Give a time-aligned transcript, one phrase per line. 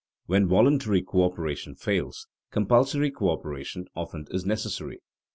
[0.25, 4.99] Where voluntary coöperation fails, compulsory coöperation often is necessary.